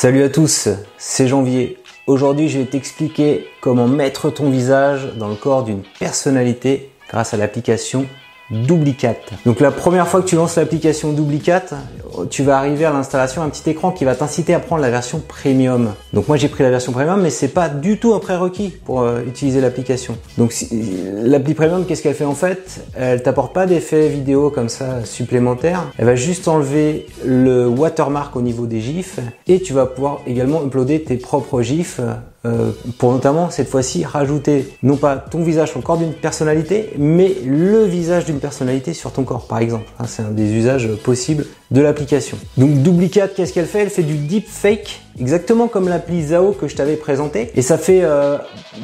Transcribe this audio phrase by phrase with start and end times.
[0.00, 1.76] Salut à tous, c'est Janvier.
[2.06, 7.36] Aujourd'hui, je vais t'expliquer comment mettre ton visage dans le corps d'une personnalité grâce à
[7.36, 8.06] l'application
[8.50, 9.16] Duplicat.
[9.44, 11.64] Donc la première fois que tu lances l'application Duplicat,
[12.30, 15.20] tu vas arriver à l'installation un petit écran qui va t'inciter à prendre la version
[15.26, 15.92] premium.
[16.12, 19.02] Donc moi j'ai pris la version premium mais c'est pas du tout un prérequis pour
[19.02, 20.16] euh, utiliser l'application.
[20.38, 20.54] Donc
[21.22, 22.80] l'appli premium qu'est-ce qu'elle fait en fait?
[22.96, 25.86] Elle t'apporte pas d'effets vidéo comme ça supplémentaires.
[25.98, 30.64] Elle va juste enlever le watermark au niveau des gifs et tu vas pouvoir également
[30.64, 32.00] uploader tes propres gifs
[32.46, 36.90] euh, pour notamment cette fois-ci rajouter non pas ton visage sur le corps d'une personnalité,
[36.98, 39.84] mais le visage d'une personnalité sur ton corps, par exemple.
[40.06, 42.36] C'est un des usages possibles de l'application.
[42.56, 43.80] Donc Duplicate, qu'est-ce qu'elle fait?
[43.80, 47.50] Elle fait du deep fake, exactement comme l'appli Zao que je t'avais présenté.
[47.54, 48.38] Et ça fait euh,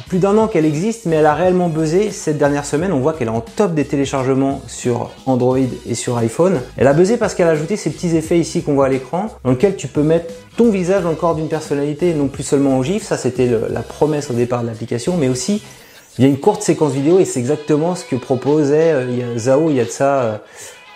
[0.08, 2.92] plus d'un an qu'elle existe, mais elle a réellement buzzé cette dernière semaine.
[2.92, 6.60] On voit qu'elle est en top des téléchargements sur Android et sur iPhone.
[6.76, 9.28] Elle a buzzé parce qu'elle a ajouté ces petits effets ici qu'on voit à l'écran,
[9.42, 13.02] dans lequel tu peux mettre ton visage corps d'une personnalité, non plus seulement au GIF.
[13.02, 15.60] Ça, c'était la promesse au départ de l'application, mais aussi
[16.18, 19.68] il y a une courte séquence vidéo et c'est exactement ce que proposait euh, Zao
[19.68, 20.22] il y a de ça.
[20.22, 20.36] Euh,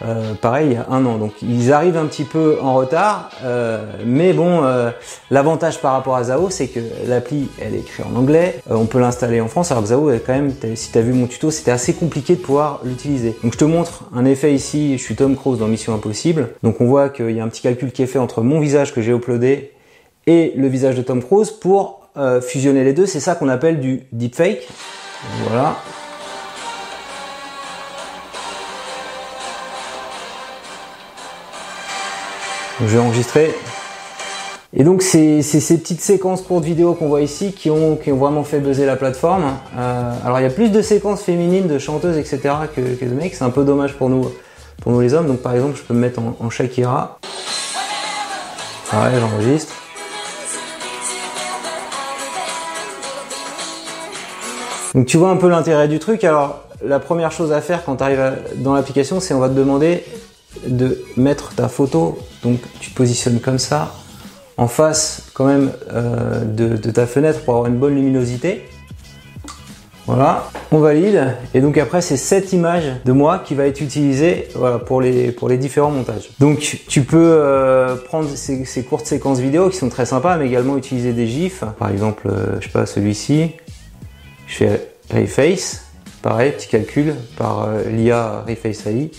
[0.03, 1.19] euh, pareil il y a un an.
[1.19, 4.91] Donc ils arrivent un petit peu en retard, euh, mais bon, euh,
[5.31, 8.99] l'avantage par rapport à Zao, c'est que l'appli elle est écrite en anglais, on peut
[8.99, 9.71] l'installer en France.
[9.71, 12.81] Alors que Zao, quand même, si tu vu mon tuto, c'était assez compliqué de pouvoir
[12.85, 13.37] l'utiliser.
[13.43, 14.97] Donc je te montre un effet ici.
[14.99, 16.51] Je suis Tom Cruise dans Mission Impossible.
[16.63, 18.95] Donc on voit qu'il y a un petit calcul qui est fait entre mon visage
[18.95, 19.73] que j'ai uploadé
[20.27, 22.09] et le visage de Tom Cruise pour
[22.43, 23.07] fusionner les deux.
[23.07, 24.69] C'est ça qu'on appelle du deepfake.
[25.47, 25.77] Voilà.
[32.79, 33.55] Je vais enregistrer.
[34.73, 38.61] Et donc c'est ces petites séquences courtes vidéo qu'on voit ici qui ont, vraiment fait
[38.61, 39.57] buzzer la plateforme.
[39.77, 42.41] Euh, alors il y a plus de séquences féminines, de chanteuses, etc.
[42.75, 43.35] que, de mecs.
[43.35, 44.31] C'est un peu dommage pour nous,
[44.81, 45.27] pour nous les hommes.
[45.27, 47.19] Donc par exemple je peux me mettre en, Shakira.
[48.93, 49.75] Pareil, j'enregistre.
[54.95, 56.23] Donc tu vois un peu l'intérêt du truc.
[56.23, 59.55] Alors la première chose à faire quand tu arrives dans l'application, c'est on va te
[59.55, 60.05] demander
[60.67, 63.95] de mettre ta photo, donc tu te positionnes comme ça,
[64.57, 68.69] en face quand même euh, de, ta fenêtre pour avoir une bonne luminosité.
[70.07, 71.37] Voilà, on valide.
[71.55, 74.49] Et donc après, c'est cette image de moi qui va être utilisée
[74.87, 76.31] pour, les, pour les différents montages.
[76.41, 80.77] Donc tu peux euh, prendre ces, courtes séquences vidéo qui sont très sympas, mais également
[80.77, 81.63] utiliser des gifs.
[81.79, 83.53] Par exemple, euh, je sais pas, celui-ci.
[84.47, 85.85] Je fais Reface.
[86.23, 89.11] Pareil, petit calcul par l'IA Reface AI.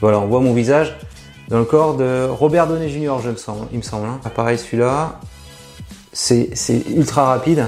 [0.00, 0.96] Voilà, on voit mon visage
[1.50, 4.06] dans le corps de Robert Downey Jr., je me sens, il me semble.
[4.06, 4.20] Hein.
[4.34, 5.18] Pareil, celui-là,
[6.12, 6.54] c'est
[6.94, 7.66] ultra rapide.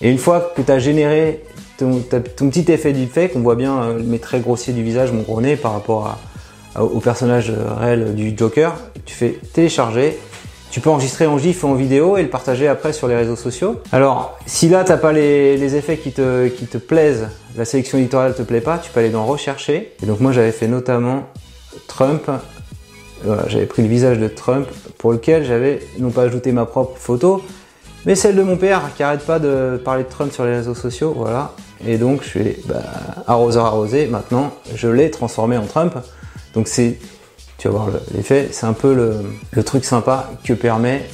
[0.00, 1.42] Et une fois que tu as généré
[1.78, 5.40] ton, petit effet deepfake, on voit bien euh, mes traits grossiers du visage, mon gros
[5.40, 6.18] nez par rapport
[6.78, 10.16] au personnage réel du Joker, tu fais télécharger.
[10.70, 13.36] Tu peux enregistrer en GIF ou en vidéo et le partager après sur les réseaux
[13.36, 13.80] sociaux.
[13.90, 18.34] Alors, si là, t'as pas les, effets qui te, qui te plaisent, la sélection éditoriale
[18.34, 19.94] te plaît pas, tu peux aller dans rechercher.
[20.02, 21.24] Et donc moi, j'avais fait notamment
[21.86, 22.30] Trump,
[23.46, 24.66] j'avais pris le visage de Trump
[24.98, 27.42] pour lequel j'avais non pas ajouté ma propre photo,
[28.06, 30.74] mais celle de mon père qui arrête pas de parler de Trump sur les réseaux
[30.74, 31.52] sociaux, voilà.
[31.86, 32.82] Et donc je suis bah,
[33.26, 35.94] arroseur arrosé, maintenant je l'ai transformé en Trump.
[36.54, 36.98] Donc c'est,
[37.58, 39.16] tu vas voir l'effet, c'est un peu le,
[39.50, 41.08] le truc sympa que permet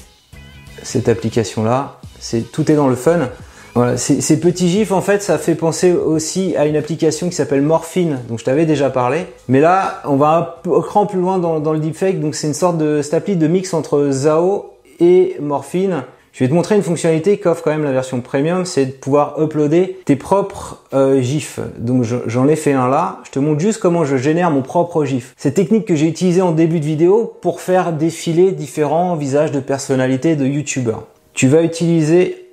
[0.82, 1.98] cette application là.
[2.18, 3.28] C'est tout est dans le fun.
[3.74, 7.62] Voilà, ces, petits gifs, en fait, ça fait penser aussi à une application qui s'appelle
[7.62, 9.26] Morphine, dont je t'avais déjà parlé.
[9.48, 12.78] Mais là, on va un cran plus loin dans, le deepfake, donc c'est une sorte
[12.78, 16.04] de appli de mix entre Zao et Morphine.
[16.32, 19.40] Je vais te montrer une fonctionnalité qu'offre quand même la version premium, c'est de pouvoir
[19.40, 21.60] uploader tes propres euh, gifs.
[21.78, 23.20] Donc j'en ai fait un là.
[23.24, 25.32] Je te montre juste comment je génère mon propre gif.
[25.36, 29.60] C'est technique que j'ai utilisée en début de vidéo pour faire défiler différents visages de
[29.60, 31.04] personnalités de youtubeurs.
[31.34, 32.43] Tu vas utiliser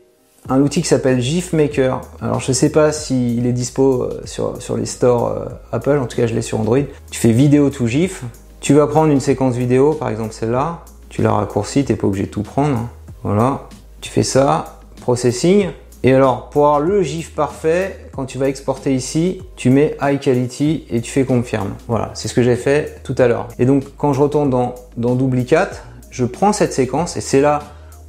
[0.50, 2.02] un outil qui s'appelle GIF Maker.
[2.22, 6.06] Alors je sais pas s'il est dispo euh, sur, sur les stores euh, Apple, en
[6.06, 6.80] tout cas je l'ai sur Android.
[7.10, 8.24] Tu fais vidéo to GIF,
[8.60, 12.26] tu vas prendre une séquence vidéo, par exemple celle-là, tu la raccourcis, t'es pas obligé
[12.26, 12.78] de tout prendre.
[12.78, 12.90] Hein.
[13.24, 13.68] Voilà,
[14.02, 15.70] tu fais ça, processing.
[16.04, 20.20] Et alors pour avoir le GIF parfait, quand tu vas exporter ici, tu mets High
[20.20, 21.76] Quality et tu fais confirme.
[21.88, 23.48] Voilà, c'est ce que j'ai fait tout à l'heure.
[23.60, 27.62] Et donc quand je retourne dans, dans Duplicate, je prends cette séquence et c'est là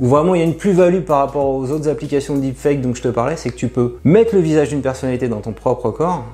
[0.02, 2.92] où vraiment il y a une plus-value par rapport aux autres applications de deepfake dont
[2.92, 5.92] je te parlais, c'est que tu peux mettre le visage d'une personnalité dans ton propre
[5.92, 6.24] corps.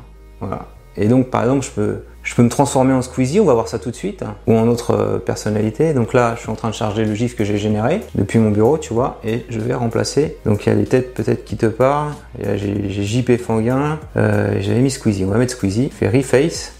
[0.40, 0.66] Voilà.
[0.96, 3.68] Et donc, par exemple, je peux, je peux me transformer en Squeezie, on va voir
[3.68, 5.92] ça tout de suite, hein, ou en autre euh, personnalité.
[5.92, 8.50] Donc là, je suis en train de charger le GIF que j'ai généré depuis mon
[8.50, 10.38] bureau, tu vois, et je vais remplacer.
[10.46, 12.14] Donc il y a des têtes peut-être qui te parlent.
[12.42, 15.26] J'ai JP Fanguin, euh, j'avais mis Squeezie.
[15.26, 15.90] On va mettre Squeezie.
[15.90, 16.72] Fait reface,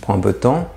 [0.00, 0.68] prend un peu de temps.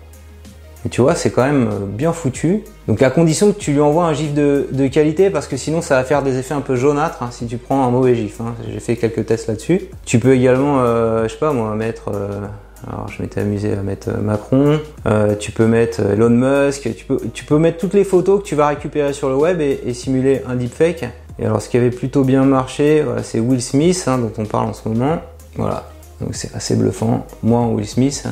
[0.86, 2.64] Et tu vois, c'est quand même euh, bien foutu.
[2.88, 5.96] Donc à condition que tu lui envoies un gif de, qualité, parce que sinon ça
[5.96, 8.42] va faire des effets un peu jaunâtres hein, si tu prends un mauvais gif.
[8.42, 8.56] Hein.
[8.68, 9.82] J'ai fait quelques tests là-dessus.
[10.06, 12.10] Tu peux également, euh, je sais pas moi, mettre...
[12.14, 12.42] Euh,
[12.88, 17.20] alors je m'étais amusé à mettre Macron, euh, tu peux mettre Elon Musk, tu peux,
[17.34, 20.42] tu peux mettre toutes les photos que tu vas récupérer sur le web et, simuler
[20.48, 21.04] un deepfake.
[21.40, 24.70] Et alors ce qui avait plutôt bien marché, c'est Will Smith hein, dont on parle
[24.70, 25.20] en ce moment.
[25.58, 25.90] Voilà,
[26.22, 27.28] donc c'est assez bluffant.
[27.44, 28.26] Moi Will Smith.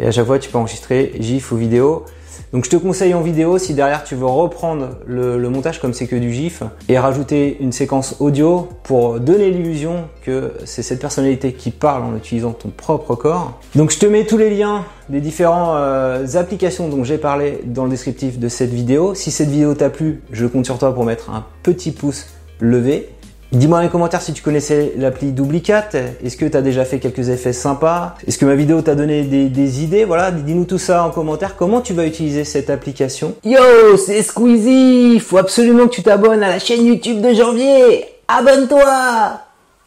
[0.00, 2.04] Et à chaque fois, tu peux enregistrer GIF ou vidéo.
[2.52, 6.06] Donc je te conseille en vidéo si derrière tu veux reprendre le, montage comme c'est
[6.06, 11.52] que du GIF et rajouter une séquence audio pour donner l'illusion que c'est cette personnalité
[11.52, 13.60] qui parle en utilisant ton propre corps.
[13.74, 17.84] Donc je te mets tous les liens des différentes euh, applications dont j'ai parlé dans
[17.84, 19.14] le descriptif de cette vidéo.
[19.14, 22.28] Si cette vidéo t'a plu, je compte sur toi pour mettre un petit pouce
[22.60, 23.10] levé.
[23.50, 25.88] Dis-moi dans les commentaires si tu connaissais l'appli Doublicat.
[26.22, 28.14] Est-ce que tu as déjà fait quelques effets sympas?
[28.26, 30.04] Est-ce que ma vidéo t'a donné des, idées?
[30.04, 31.56] Voilà, dis-nous tout ça en commentaire.
[31.56, 33.34] Comment tu vas utiliser cette application?
[33.44, 35.18] Yo, c'est Squeezie.
[35.20, 38.04] Faut absolument que tu t'abonnes à la chaîne YouTube de Janvier.
[38.28, 39.47] Abonne-toi